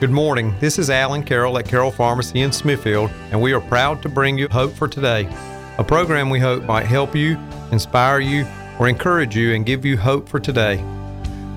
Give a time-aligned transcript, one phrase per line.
[0.00, 0.54] Good morning.
[0.60, 4.38] This is Alan Carroll at Carroll Pharmacy in Smithfield, and we are proud to bring
[4.38, 5.28] you Hope for Today,
[5.76, 7.36] a program we hope might help you,
[7.72, 8.46] inspire you,
[8.78, 10.76] or encourage you and give you hope for today.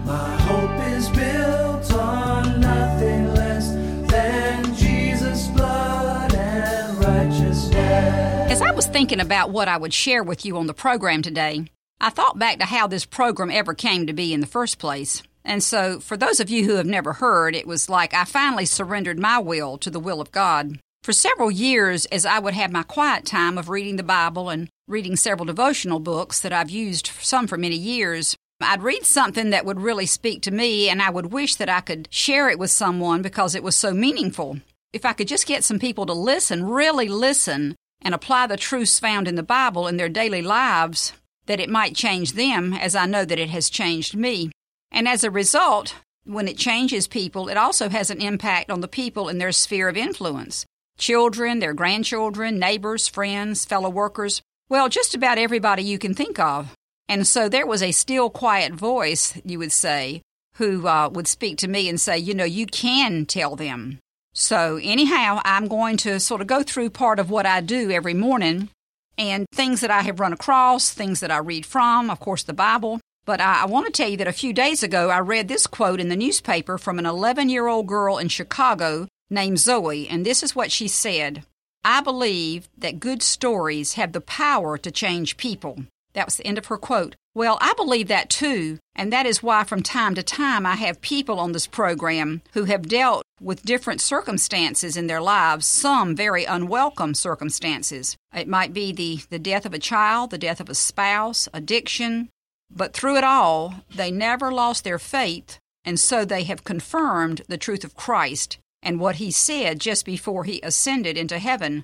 [0.05, 3.73] My hope is built on nothing less
[4.09, 7.75] than Jesus' blood and righteousness.
[7.75, 11.65] As I was thinking about what I would share with you on the program today,
[11.99, 15.21] I thought back to how this program ever came to be in the first place.
[15.43, 18.65] And so, for those of you who have never heard, it was like I finally
[18.65, 20.79] surrendered my will to the will of God.
[21.03, 24.69] For several years, as I would have my quiet time of reading the Bible and
[24.87, 29.65] reading several devotional books that I've used some for many years, I'd read something that
[29.65, 32.69] would really speak to me, and I would wish that I could share it with
[32.69, 34.59] someone because it was so meaningful.
[34.93, 38.99] If I could just get some people to listen, really listen, and apply the truths
[38.99, 41.13] found in the Bible in their daily lives,
[41.47, 44.51] that it might change them as I know that it has changed me.
[44.91, 45.95] And as a result,
[46.25, 49.89] when it changes people, it also has an impact on the people in their sphere
[49.89, 50.65] of influence
[50.97, 54.41] children, their grandchildren, neighbors, friends, fellow workers.
[54.69, 56.75] Well, just about everybody you can think of.
[57.09, 60.21] And so there was a still, quiet voice, you would say,
[60.55, 63.99] who uh, would speak to me and say, you know, you can tell them.
[64.33, 68.13] So, anyhow, I'm going to sort of go through part of what I do every
[68.13, 68.69] morning
[69.17, 72.53] and things that I have run across, things that I read from, of course, the
[72.53, 75.47] Bible, but I, I want to tell you that a few days ago I read
[75.47, 80.07] this quote in the newspaper from an 11 year old girl in Chicago named Zoe,
[80.07, 81.43] and this is what she said
[81.83, 85.85] I believe that good stories have the power to change people.
[86.13, 87.15] That was the end of her quote.
[87.33, 91.01] Well, I believe that too, and that is why from time to time I have
[91.01, 96.43] people on this program who have dealt with different circumstances in their lives, some very
[96.43, 98.17] unwelcome circumstances.
[98.35, 102.29] It might be the, the death of a child, the death of a spouse, addiction,
[102.73, 107.57] but through it all, they never lost their faith, and so they have confirmed the
[107.57, 111.83] truth of Christ and what he said just before he ascended into heaven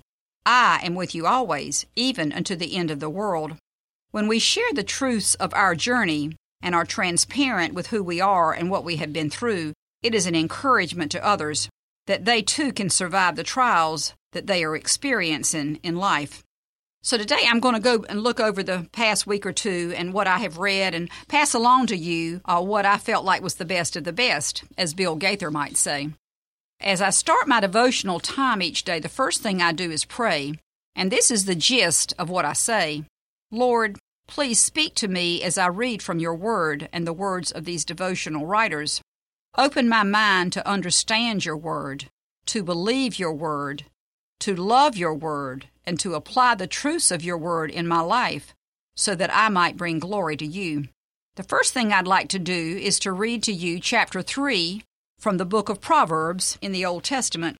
[0.49, 3.57] I am with you always, even unto the end of the world.
[4.11, 8.53] When we share the truths of our journey and are transparent with who we are
[8.53, 11.67] and what we have been through, it is an encouragement to others
[12.05, 16.43] that they too can survive the trials that they are experiencing in life.
[17.07, 20.11] So today I'm going to go and look over the past week or two and
[20.11, 23.55] what I have read and pass along to you uh, what I felt like was
[23.55, 26.09] the best of the best, as Bill Gaither might say.
[26.81, 30.55] As I start my devotional time each day, the first thing I do is pray,
[30.97, 33.05] and this is the gist of what I say.
[33.51, 37.63] Lord, please speak to me as I read from your word and the words of
[37.63, 38.99] these devotional writers.
[39.57, 42.09] Open my mind to understand your word,
[42.47, 43.85] to believe your word,
[44.41, 48.53] to love your word, and to apply the truths of your word in my life
[48.95, 50.89] so that I might bring glory to you.
[51.37, 54.83] The first thing I'd like to do is to read to you chapter 3
[55.17, 57.57] from the book of Proverbs in the Old Testament.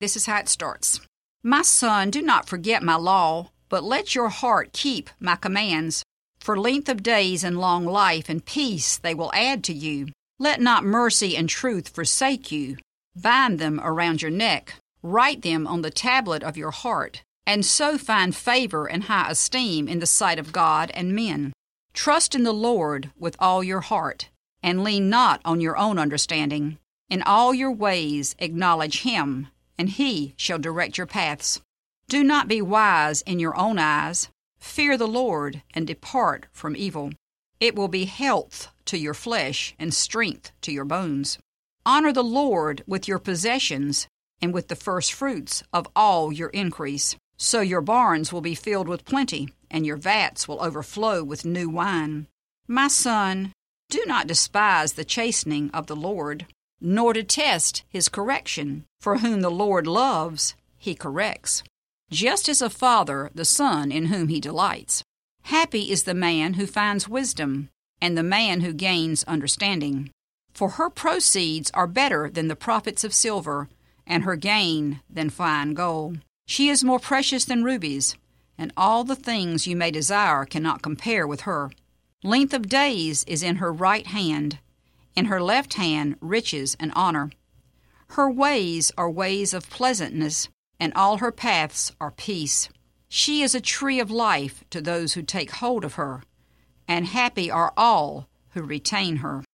[0.00, 1.00] This is how it starts
[1.42, 6.02] My son, do not forget my law, but let your heart keep my commands.
[6.40, 10.08] For length of days and long life and peace they will add to you.
[10.40, 12.78] Let not mercy and truth forsake you.
[13.14, 17.96] Bind them around your neck, write them on the tablet of your heart and so
[17.96, 21.50] find favor and high esteem in the sight of God and men.
[21.94, 24.28] Trust in the Lord with all your heart,
[24.62, 26.76] and lean not on your own understanding.
[27.08, 29.48] In all your ways acknowledge Him,
[29.78, 31.62] and He shall direct your paths.
[32.06, 34.28] Do not be wise in your own eyes.
[34.58, 37.12] Fear the Lord, and depart from evil.
[37.60, 41.38] It will be health to your flesh and strength to your bones.
[41.86, 44.06] Honor the Lord with your possessions
[44.42, 47.16] and with the first fruits of all your increase.
[47.38, 51.68] So your barns will be filled with plenty, and your vats will overflow with new
[51.68, 52.26] wine.
[52.66, 53.52] My son,
[53.88, 56.46] do not despise the chastening of the Lord,
[56.80, 61.62] nor detest his correction, for whom the Lord loves, he corrects,
[62.10, 65.02] just as a father the son in whom he delights.
[65.42, 67.70] Happy is the man who finds wisdom,
[68.02, 70.10] and the man who gains understanding.
[70.52, 73.68] For her proceeds are better than the profits of silver,
[74.06, 76.18] and her gain than fine gold.
[76.50, 78.16] She is more precious than rubies,
[78.56, 81.70] and all the things you may desire cannot compare with her.
[82.24, 84.58] Length of days is in her right hand,
[85.14, 87.30] in her left hand riches and honor.
[88.12, 90.48] Her ways are ways of pleasantness,
[90.80, 92.70] and all her paths are peace.
[93.10, 96.22] She is a tree of life to those who take hold of her,
[96.88, 99.44] and happy are all who retain her.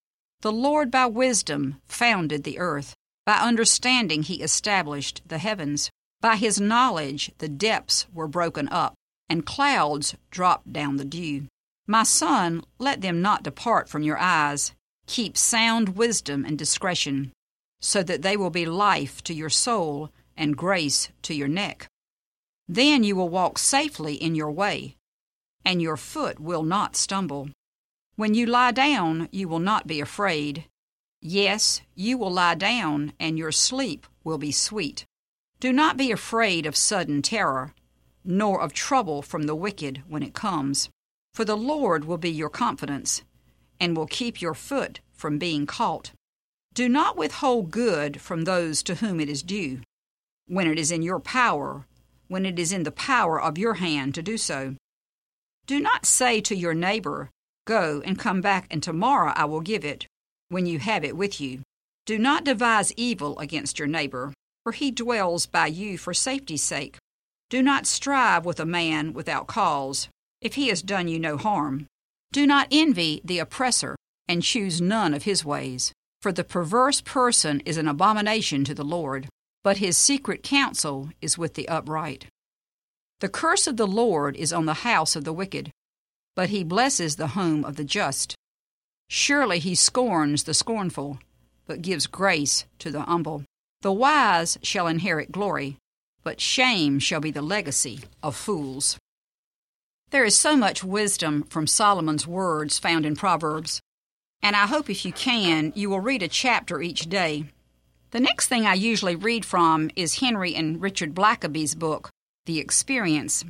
[0.43, 2.95] The Lord by wisdom founded the earth,
[3.27, 5.91] by understanding he established the heavens.
[6.25, 8.95] By his knowledge the depths were broken up,
[9.29, 11.49] and clouds dropped down the dew.
[11.87, 14.73] My son, let them not depart from your eyes.
[15.07, 17.31] Keep sound wisdom and discretion.
[17.79, 21.89] so that they will be life to your soul and grace to your neck.
[22.67, 24.97] Then you will walk safely in your way,
[25.63, 27.51] and your foot will not stumble.
[28.17, 30.65] When you lie down, you will not be afraid.
[31.21, 35.05] Yes, you will lie down, and your sleep will be sweet.
[35.65, 37.73] Do not be afraid of sudden terror,
[38.23, 40.91] nor of trouble from the wicked when it comes.
[41.33, 43.23] For the Lord will be your confidence,
[43.81, 46.13] and will keep your foot from being caught.
[46.75, 49.81] Do not withhold good from those to whom it is due,
[50.47, 51.87] when it is in your power,
[52.29, 54.75] when it is in the power of your hand to do so.
[55.67, 57.31] Do not say to your neighbor,
[57.67, 60.09] Go and come back, and tomorrow I will give it,
[60.51, 61.63] when you have it with you.
[62.05, 64.35] Do not devise evil against your neighbor,
[64.65, 66.97] for he dwells by you for safety's sake.
[67.51, 70.09] Do not strive with a man without cause,
[70.41, 71.87] if he has done you no harm.
[72.33, 73.95] Do not envy the oppressor,
[74.27, 75.93] and choose none of his ways.
[76.23, 79.29] For the perverse person is an abomination to the Lord,
[79.63, 82.27] but his secret counsel is with the upright.
[83.21, 85.71] The curse of the Lord is on the house of the wicked,
[86.35, 88.35] but he blesses the home of the just.
[89.09, 91.19] Surely he scorns the scornful,
[91.67, 93.45] but gives grace to the humble.
[93.85, 95.77] The wise shall inherit glory,
[96.23, 98.97] but shame shall be the legacy of fools.
[100.09, 103.83] There is so much wisdom from Solomon's words found in Proverbs,
[104.41, 107.45] and I hope if you can, you will read a chapter each day.
[108.13, 112.09] The next thing I usually read from is Henry and Richard Blackaby's book,
[112.47, 113.45] The Experience.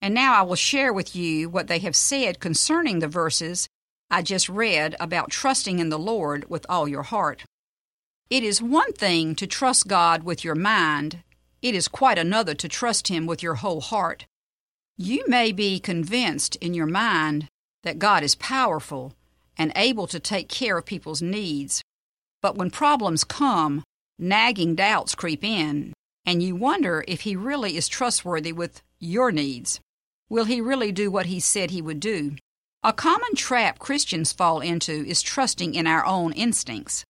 [0.00, 3.68] And now I will share with you what they have said concerning the verses
[4.10, 7.44] I just read about trusting in the Lord with all your heart.
[8.32, 11.22] It is one thing to trust God with your mind,
[11.60, 14.24] it is quite another to trust Him with your whole heart.
[14.96, 17.48] You may be convinced in your mind
[17.82, 19.12] that God is powerful
[19.58, 21.82] and able to take care of people's needs,
[22.40, 23.84] but when problems come,
[24.18, 25.92] nagging doubts creep in,
[26.24, 29.78] and you wonder if He really is trustworthy with your needs.
[30.30, 32.36] Will he really do what he said he would do?
[32.82, 37.04] A common trap Christians fall into is trusting in our own instincts.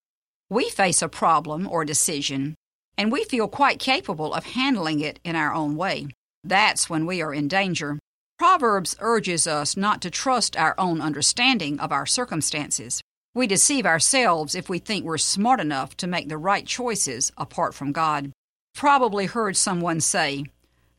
[0.52, 2.56] We face a problem or decision,
[2.98, 6.08] and we feel quite capable of handling it in our own way.
[6.44, 7.98] That's when we are in danger.
[8.38, 13.00] Proverbs urges us not to trust our own understanding of our circumstances.
[13.34, 17.74] We deceive ourselves if we think we're smart enough to make the right choices apart
[17.74, 18.30] from God.
[18.74, 20.44] Probably heard someone say,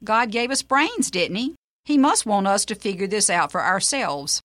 [0.03, 1.53] God gave us brains, didn't He?
[1.85, 4.41] He must want us to figure this out for ourselves.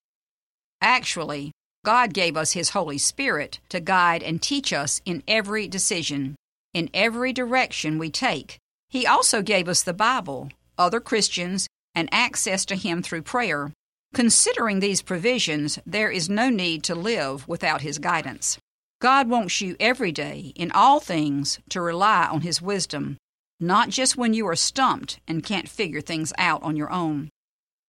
[0.83, 1.53] Actually,
[1.89, 6.37] God gave us His Holy Spirit to guide and teach us in every decision,
[6.75, 8.59] in every direction we take.
[8.91, 13.73] He also gave us the Bible, other Christians, and access to Him through prayer.
[14.13, 18.59] Considering these provisions, there is no need to live without His guidance.
[19.01, 23.17] God wants you every day, in all things, to rely on His wisdom,
[23.61, 27.31] not just when you are stumped and can't figure things out on your own.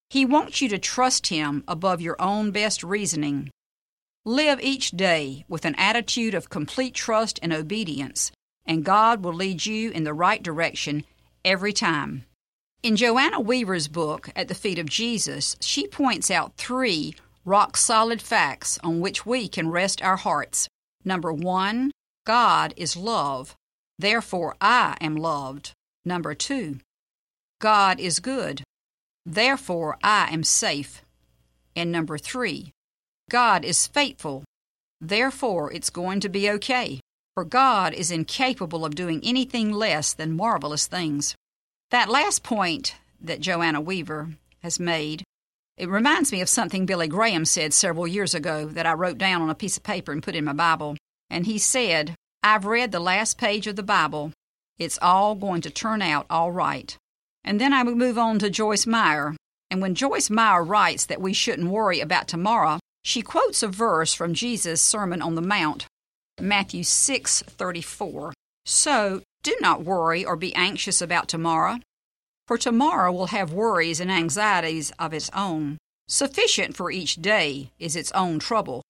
[0.09, 3.49] He wants you to trust Him above your own best reasoning.
[4.25, 8.31] Live each day with an attitude of complete trust and obedience,
[8.65, 11.05] and God will lead you in the right direction
[11.45, 12.25] every time.
[12.83, 18.21] In Joanna Weaver's book, At the Feet of Jesus, she points out three rock solid
[18.21, 20.67] facts on which we can rest our hearts.
[21.05, 21.91] Number one,
[22.25, 23.55] God is love.
[23.97, 25.71] Therefore, I am loved.
[26.03, 26.79] Number two,
[27.61, 28.63] God is good.
[29.25, 31.03] Therefore, I am safe.
[31.75, 32.73] And number three,
[33.29, 34.43] God is faithful.
[34.99, 36.99] Therefore, it's going to be okay.
[37.35, 41.35] For God is incapable of doing anything less than marvelous things.
[41.91, 44.31] That last point that Joanna Weaver
[44.61, 45.23] has made,
[45.77, 49.41] it reminds me of something Billy Graham said several years ago that I wrote down
[49.41, 50.97] on a piece of paper and put in my Bible.
[51.29, 54.33] And he said, I've read the last page of the Bible.
[54.77, 56.97] It's all going to turn out all right.
[57.43, 59.35] And then I would move on to Joyce Meyer.
[59.71, 62.79] And when Joyce Meyer writes that we shouldn't worry about tomorrow,
[63.09, 65.87] she quotes a verse from Jesus' Sermon on the Mount,
[66.39, 68.33] Matthew 6:34.
[68.67, 71.79] So, do not worry or be anxious about tomorrow,
[72.45, 75.79] for tomorrow will have worries and anxieties of its own.
[76.07, 78.83] Sufficient for each day is its own trouble.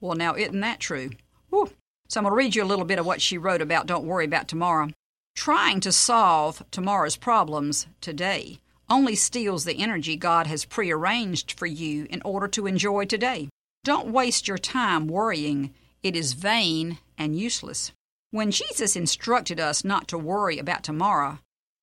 [0.00, 1.10] Well, now, isn't that true?
[1.50, 1.70] Whew.
[2.08, 4.04] So I'm going to read you a little bit of what she wrote about Don't
[4.04, 4.88] Worry About Tomorrow.
[5.36, 8.58] Trying to solve tomorrow's problems today
[8.88, 13.48] only steals the energy God has prearranged for you in order to enjoy today.
[13.82, 15.72] Don't waste your time worrying,
[16.02, 17.92] it is vain and useless.
[18.30, 21.38] When Jesus instructed us not to worry about tomorrow,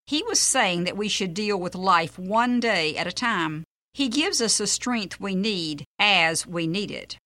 [0.05, 3.63] he was saying that we should deal with life one day at a time.
[3.93, 7.17] He gives us the strength we need as we need it.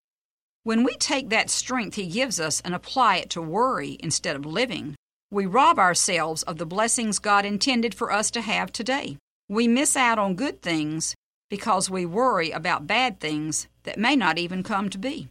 [0.64, 4.46] When we take that strength He gives us and apply it to worry instead of
[4.46, 4.96] living,
[5.30, 9.18] we rob ourselves of the blessings God intended for us to have today.
[9.50, 11.16] We miss out on good things
[11.52, 15.28] because we worry about bad things that may not even come to be.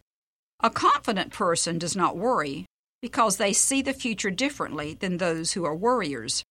[0.59, 2.67] A confident person does not worry
[3.01, 6.43] because they see the future differently than those who are worriers.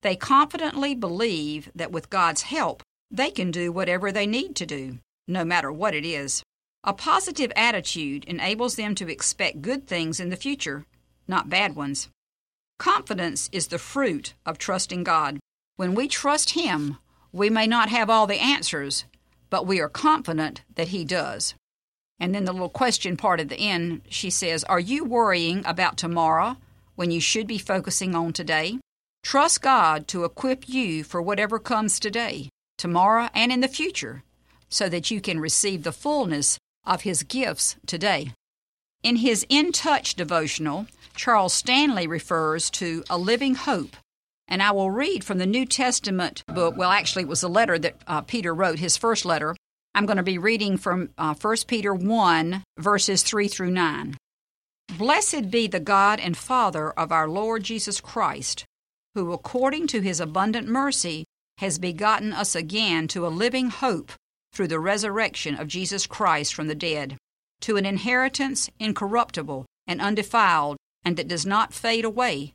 [0.00, 4.98] They confidently believe that with God's help, they can do whatever they need to do,
[5.26, 6.42] no matter what it is.
[6.82, 10.86] A positive attitude enables them to expect good things in the future,
[11.26, 12.08] not bad ones.
[12.78, 15.38] Confidence is the fruit of trusting God.
[15.76, 16.96] When we trust Him,
[17.30, 19.04] we may not have all the answers,
[19.50, 21.54] but we are confident that He does.
[22.20, 25.96] And then the little question part at the end, she says, Are you worrying about
[25.96, 26.56] tomorrow
[26.96, 28.78] when you should be focusing on today?
[29.22, 34.22] Trust God to equip you for whatever comes today, tomorrow, and in the future,
[34.68, 38.32] so that you can receive the fullness of His gifts today.
[39.04, 43.96] In his In Touch devotional, Charles Stanley refers to a living hope.
[44.48, 46.76] And I will read from the New Testament book.
[46.76, 49.54] Well, actually, it was a letter that uh, Peter wrote, his first letter.
[49.94, 54.16] I'm going to be reading from uh, 1 Peter 1, verses 3 through 9.
[54.96, 58.64] Blessed be the God and Father of our Lord Jesus Christ,
[59.14, 61.24] who, according to his abundant mercy,
[61.58, 64.12] has begotten us again to a living hope
[64.52, 67.16] through the resurrection of Jesus Christ from the dead,
[67.60, 72.54] to an inheritance incorruptible and undefiled, and that does not fade away,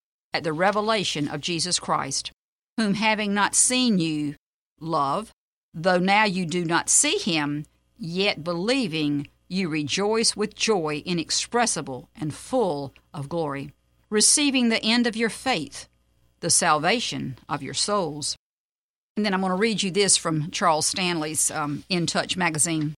[0.33, 2.31] at the revelation of Jesus Christ,
[2.77, 4.35] whom having not seen you,
[4.79, 5.31] love,
[5.73, 7.65] though now you do not see him,
[7.97, 13.73] yet believing, you rejoice with joy inexpressible and full of glory,
[14.09, 15.89] receiving the end of your faith,
[16.39, 18.35] the salvation of your souls.
[19.17, 22.95] And then I'm going to read you this from Charles Stanley's um, In Touch magazine.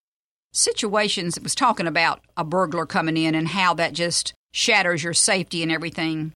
[0.53, 5.13] Situations, it was talking about a burglar coming in and how that just shatters your
[5.13, 6.31] safety and everything.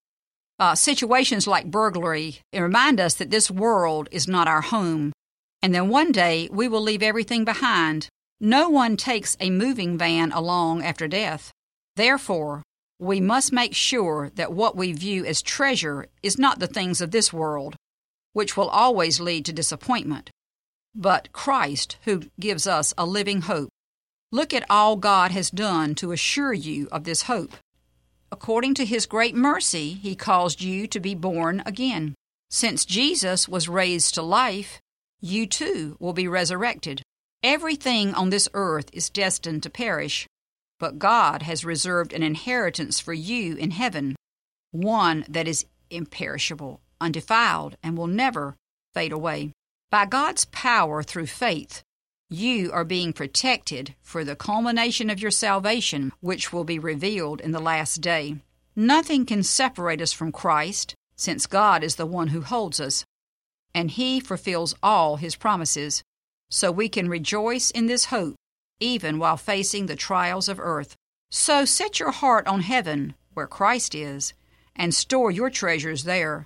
[0.60, 5.14] Uh, situations like burglary remind us that this world is not our home,
[5.62, 8.08] and then one day we will leave everything behind.
[8.40, 11.52] No one takes a moving van along after death.
[11.96, 12.64] Therefore,
[13.00, 17.12] we must make sure that what we view as treasure is not the things of
[17.12, 17.76] this world,
[18.34, 20.32] which will always lead to disappointment,
[20.96, 23.70] but Christ, who gives us a living hope.
[24.32, 27.54] Look at all God has done to assure you of this hope.
[28.32, 32.14] According to his great mercy, he caused you to be born again.
[32.50, 34.80] Since Jesus was raised to life,
[35.22, 37.02] you too will be resurrected.
[37.44, 40.28] Everything on this earth is destined to perish,
[40.80, 44.16] but God has reserved an inheritance for you in heaven,
[44.72, 48.56] one that is imperishable, undefiled, and will never
[48.94, 49.52] fade away.
[49.90, 51.82] By God's power through faith,
[52.30, 57.52] you are being protected for the culmination of your salvation, which will be revealed in
[57.52, 58.36] the last day.
[58.76, 63.06] Nothing can separate us from Christ, since God is the one who holds us,
[63.74, 66.04] and He fulfills all His promises.
[66.50, 68.36] So we can rejoice in this hope,
[68.82, 70.96] even while facing the trials of earth.
[71.32, 74.34] So set your heart on heaven, where Christ is,
[74.76, 76.46] and store your treasures there.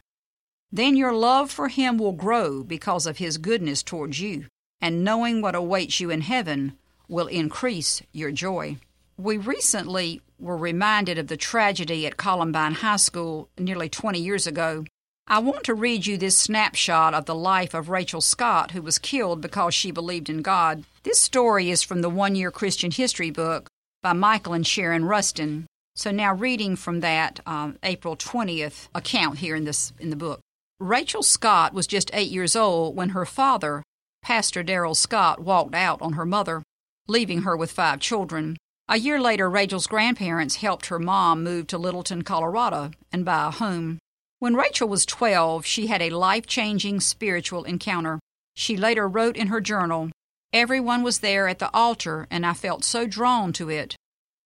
[0.71, 4.45] Then your love for Him will grow because of His goodness towards you
[4.81, 6.73] and knowing what awaits you in heaven
[7.07, 8.77] will increase your joy.
[9.17, 14.85] We recently were reminded of the tragedy at Columbine High School nearly 20 years ago.
[15.27, 18.97] I want to read you this snapshot of the life of Rachel Scott, who was
[18.97, 20.83] killed because she believed in God.
[21.03, 23.69] This story is from the one year Christian history book
[24.01, 25.65] by Michael and Sharon Rusten.
[25.95, 30.39] So now reading from that uh, April 20th account here in this in the book.
[30.79, 33.83] Rachel Scott was just 8 years old when her father,
[34.21, 36.63] Pastor Darrell Scott walked out on her mother,
[37.07, 38.57] leaving her with five children.
[38.87, 43.51] A year later, Rachel's grandparents helped her mom move to Littleton, Colorado, and buy a
[43.51, 43.99] home.
[44.39, 48.19] When Rachel was 12, she had a life changing spiritual encounter.
[48.55, 50.11] She later wrote in her journal,
[50.53, 53.95] Everyone was there at the altar, and I felt so drawn to it.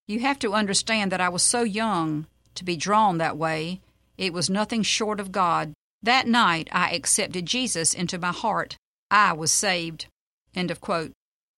[0.08, 3.82] You have to understand that I was so young to be drawn that way.
[4.18, 5.74] It was nothing short of God.
[6.04, 8.78] That night, I accepted Jesus into my heart.
[9.18, 10.08] I was saved.
[10.54, 11.14] End of quote.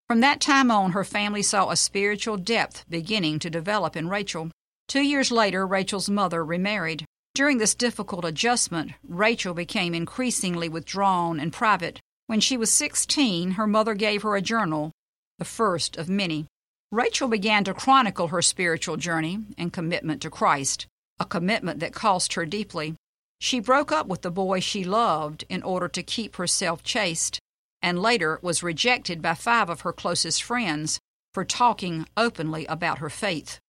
[0.08, 4.52] From that time on, her family saw a spiritual depth beginning to develop in Rachel.
[4.88, 7.04] Two years later, Rachel's mother remarried.
[7.34, 12.00] During this difficult adjustment, Rachel became increasingly withdrawn and private.
[12.28, 14.92] When she was 16, her mother gave her a journal,
[15.40, 16.46] the first of many.
[16.92, 20.86] Rachel began to chronicle her spiritual journey and commitment to Christ,
[21.20, 22.94] a commitment that cost her deeply.
[23.40, 27.40] She broke up with the boy she loved in order to keep herself chaste,
[27.82, 31.00] and later was rejected by five of her closest friends
[31.34, 33.60] for talking openly about her faith.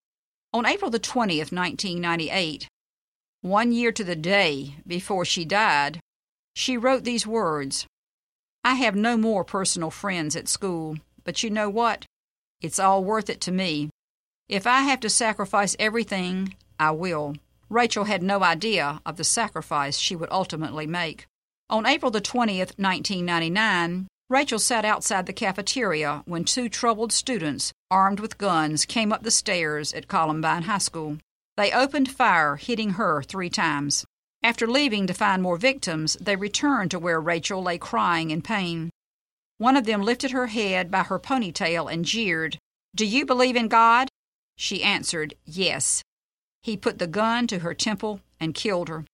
[0.52, 2.68] On April the 20th, 1998,
[3.42, 6.00] one year to the day before she died,
[6.54, 7.86] she wrote these words
[8.64, 12.04] I have no more personal friends at school, but you know what?
[12.60, 13.90] It's all worth it to me.
[14.48, 17.36] If I have to sacrifice everything, I will.
[17.70, 21.26] Rachel had no idea of the sacrifice she would ultimately make.
[21.70, 28.20] On April the 20th, 1999, Rachel sat outside the cafeteria when two troubled students, armed
[28.20, 31.18] with guns, came up the stairs at Columbine High School.
[31.58, 34.06] They opened fire, hitting her three times.
[34.42, 38.88] After leaving to find more victims, they returned to where Rachel lay crying in pain.
[39.58, 42.56] One of them lifted her head by her ponytail and jeered,
[42.94, 44.08] Do you believe in God?
[44.56, 46.02] She answered, Yes.
[46.62, 49.04] He put the gun to her temple and killed her.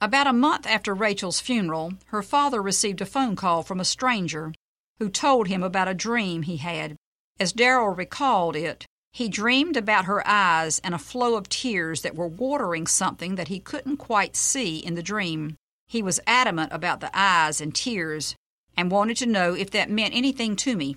[0.00, 4.52] About a month after Rachel's funeral, her father received a phone call from a stranger
[4.98, 6.96] who told him about a dream he had.
[7.40, 12.16] As Darrell recalled it, he dreamed about her eyes and a flow of tears that
[12.16, 15.56] were watering something that he couldn't quite see in the dream.
[15.86, 18.34] He was adamant about the eyes and tears
[18.76, 20.96] and wanted to know if that meant anything to me.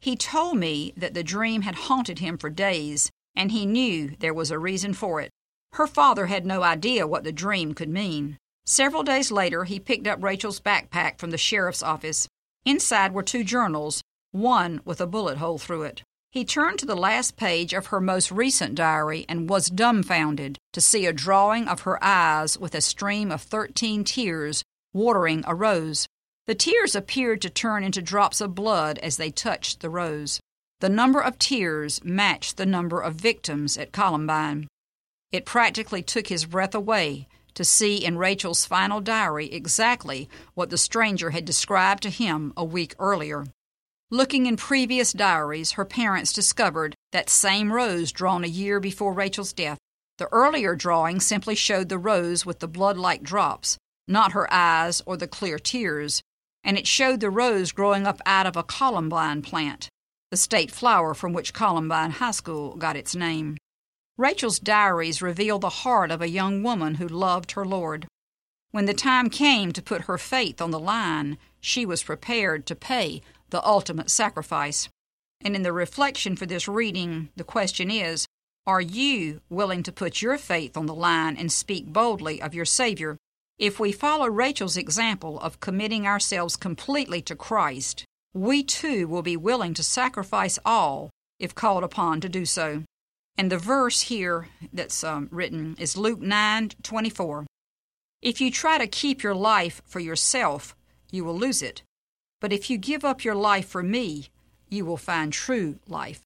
[0.00, 4.34] He told me that the dream had haunted him for days, and he knew there
[4.34, 5.30] was a reason for it.
[5.76, 8.38] Her father had no idea what the dream could mean.
[8.64, 12.26] Several days later, he picked up Rachel's backpack from the sheriff's office.
[12.64, 14.00] Inside were two journals,
[14.32, 16.02] one with a bullet hole through it.
[16.30, 20.80] He turned to the last page of her most recent diary and was dumbfounded to
[20.80, 24.62] see a drawing of her eyes with a stream of thirteen tears
[24.94, 26.06] watering a rose.
[26.46, 30.40] The tears appeared to turn into drops of blood as they touched the rose.
[30.80, 34.68] The number of tears matched the number of victims at Columbine.
[35.32, 40.78] It practically took his breath away to see in Rachel's final diary exactly what the
[40.78, 43.46] stranger had described to him a week earlier.
[44.10, 49.52] Looking in previous diaries, her parents discovered that same rose drawn a year before Rachel's
[49.52, 49.78] death.
[50.18, 55.02] The earlier drawing simply showed the rose with the blood like drops, not her eyes
[55.06, 56.22] or the clear tears,
[56.62, 59.88] and it showed the rose growing up out of a columbine plant,
[60.30, 63.56] the state flower from which Columbine High School got its name.
[64.18, 68.06] Rachel's diaries reveal the heart of a young woman who loved her Lord.
[68.70, 72.74] When the time came to put her faith on the line, she was prepared to
[72.74, 74.88] pay the ultimate sacrifice.
[75.42, 78.26] And in the reflection for this reading, the question is
[78.66, 82.64] Are you willing to put your faith on the line and speak boldly of your
[82.64, 83.18] Savior?
[83.58, 89.36] If we follow Rachel's example of committing ourselves completely to Christ, we too will be
[89.36, 92.82] willing to sacrifice all if called upon to do so.
[93.38, 97.46] And the verse here that's um, written is Luke 9 24.
[98.22, 100.74] If you try to keep your life for yourself,
[101.10, 101.82] you will lose it.
[102.40, 104.28] But if you give up your life for me,
[104.68, 106.22] you will find true life.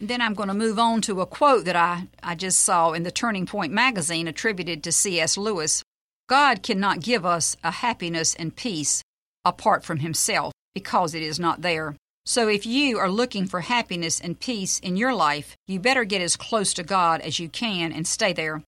[0.00, 2.92] And then I'm going to move on to a quote that I, I just saw
[2.92, 5.36] in the Turning Point magazine attributed to C.S.
[5.36, 5.82] Lewis.
[6.28, 9.02] God cannot give us a happiness and peace
[9.44, 11.96] apart from Himself because it is not there.
[12.28, 16.20] So if you are looking for happiness and peace in your life, you better get
[16.20, 18.62] as close to God as you can and stay there.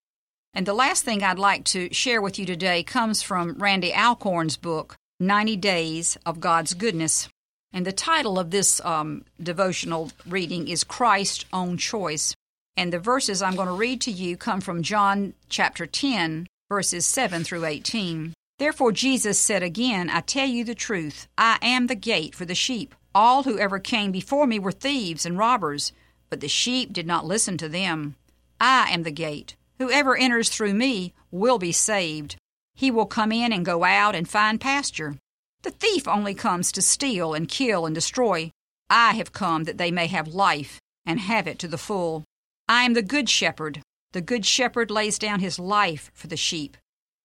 [0.54, 4.56] And the last thing I'd like to share with you today comes from Randy Alcorn's
[4.56, 7.28] book, 90 Days of God's Goodness.
[7.70, 12.34] And the title of this um, devotional reading is Christ's Own Choice.
[12.78, 17.04] And the verses I'm going to read to you come from John chapter 10, verses
[17.04, 18.32] 7 through 18.
[18.58, 22.54] Therefore, Jesus said again, I tell you the truth, I am the gate for the
[22.54, 22.94] sheep.
[23.14, 25.92] All who ever came before me were thieves and robbers,
[26.28, 28.14] but the sheep did not listen to them.
[28.60, 29.56] I am the gate.
[29.78, 32.36] Whoever enters through me will be saved.
[32.74, 35.16] He will come in and go out and find pasture.
[35.62, 38.50] The thief only comes to steal and kill and destroy.
[38.88, 42.24] I have come that they may have life and have it to the full.
[42.68, 43.82] I am the good shepherd.
[44.12, 46.76] The good shepherd lays down his life for the sheep.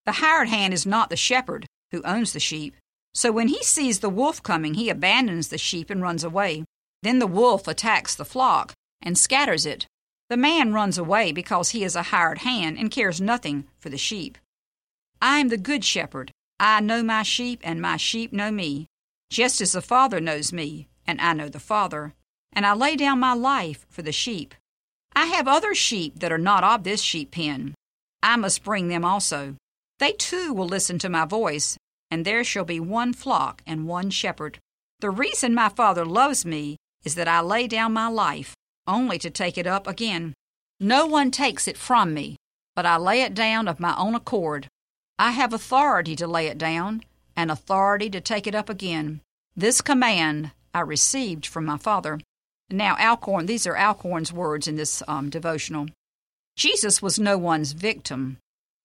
[0.06, 2.76] The hired hand is not the shepherd who owns the sheep.
[3.16, 6.66] So when he sees the wolf coming, he abandons the sheep and runs away.
[7.02, 9.88] Then the wolf attacks the flock and scatters it.
[10.30, 13.98] The man runs away because he is a hired hand and cares nothing for the
[13.98, 14.38] sheep.
[15.22, 16.32] I am the good shepherd.
[16.60, 18.88] I know my sheep, and my sheep know me,
[19.30, 22.14] just as the Father knows me, and I know the Father.
[22.52, 24.56] And I lay down my life for the sheep.
[25.16, 27.76] I have other sheep that are not of this sheep pen.
[28.24, 29.56] I must bring them also.
[30.00, 31.78] They too will listen to my voice,
[32.16, 34.58] and there shall be one flock and one shepherd.
[35.02, 38.56] The reason my Father loves me is that I lay down my life,
[38.88, 40.34] only to take it up again.
[40.80, 42.38] No one takes it from me,
[42.74, 44.70] but I lay it down of my own accord.
[45.20, 47.04] I have authority to lay it down,
[47.36, 49.20] and authority to take it up again.
[49.54, 52.22] This command I received from my Father.
[52.70, 55.88] Now, Alcorn, these are Alcorn's words in this um, devotional.
[56.56, 58.38] Jesus was no one's victim.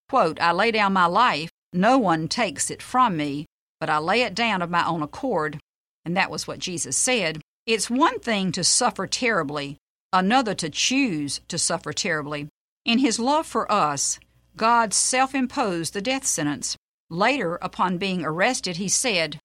[0.09, 3.47] Quote, I lay down my life, no one takes it from me,
[3.79, 5.59] but I lay it down of my own accord.
[6.05, 7.41] And that was what Jesus said.
[7.67, 9.77] It's one thing to suffer terribly,
[10.13, 12.49] another to choose to suffer terribly.
[12.85, 14.19] In his love for us,
[14.57, 16.77] God self imposed the death sentence.
[17.11, 19.39] Later, upon being arrested, he said,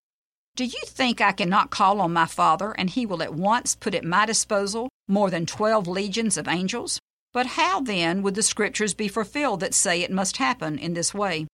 [0.55, 3.95] Do you think I cannot call on my Father, and he will at once put
[3.95, 6.99] at my disposal more than twelve legions of angels?
[7.33, 11.13] But how then would the scriptures be fulfilled that say it must happen in this
[11.13, 11.47] way?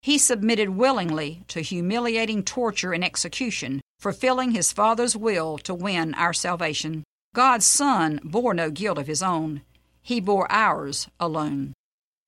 [0.00, 6.32] He submitted willingly to humiliating torture and execution, fulfilling his Father's will to win our
[6.32, 7.04] salvation.
[7.34, 9.62] God's Son bore no guilt of his own,
[10.00, 11.74] he bore ours alone.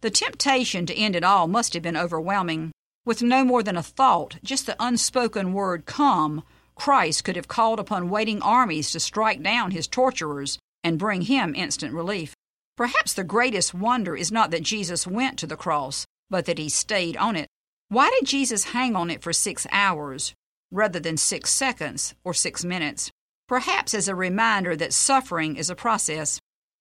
[0.03, 2.73] The temptation to end it all must have been overwhelming.
[3.07, 6.43] With no more than a thought, just the unspoken word come,
[6.75, 11.55] Christ could have called upon waiting armies to strike down his torturers and bring him
[11.55, 12.35] instant relief.
[12.77, 16.69] Perhaps the greatest wonder is not that Jesus went to the cross, but that he
[16.69, 17.47] stayed on it.
[17.91, 20.33] Why did Jesus hang on it for six hours
[20.71, 23.11] rather than six seconds or six minutes?
[23.49, 26.39] Perhaps as a reminder that suffering is a process.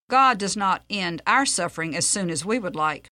[0.08, 3.08] God does not end our suffering as soon as we would like.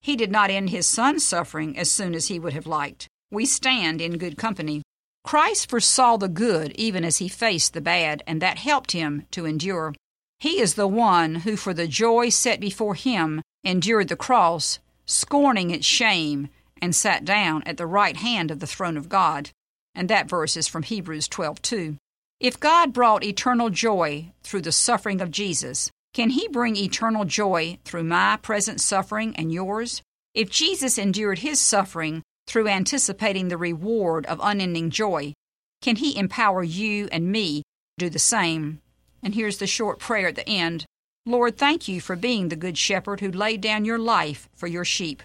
[0.00, 3.06] He did not end his son's suffering as soon as he would have liked.
[3.30, 4.82] We stand in good company.
[5.22, 9.46] Christ foresaw the good even as he faced the bad, and that helped him to
[9.46, 9.94] endure.
[10.40, 15.70] He is the one who, for the joy set before him, endured the cross, scorning
[15.70, 16.48] its shame,
[16.80, 19.50] and sat down at the right hand of the throne of God.
[19.94, 21.96] And that verse is from Hebrews 12:2.
[22.40, 27.78] If God brought eternal joy through the suffering of Jesus, can he bring eternal joy
[27.84, 30.02] through my present suffering and yours?
[30.34, 35.34] If Jesus endured his suffering through anticipating the reward of unending joy,
[35.82, 37.62] can he empower you and me
[37.98, 38.80] to do the same?
[39.22, 40.86] And here's the short prayer at the end
[41.26, 44.84] Lord, thank you for being the good shepherd who laid down your life for your
[44.84, 45.22] sheep.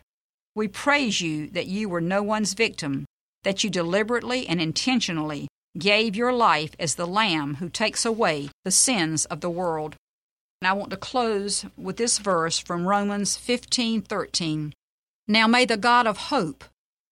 [0.56, 3.06] We praise you that you were no one's victim,
[3.44, 8.70] that you deliberately and intentionally gave your life as the Lamb who takes away the
[8.70, 9.96] sins of the world.
[10.62, 14.74] And I want to close with this verse from Romans 15:13.
[15.28, 16.64] Now may the God of hope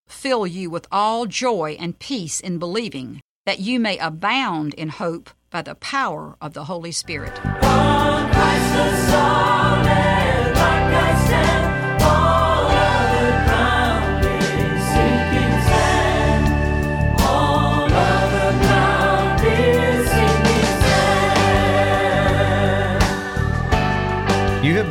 [0.07, 5.31] fill you with all joy and peace in believing, that you may abound in hope
[5.49, 7.39] by the power of the Holy Spirit.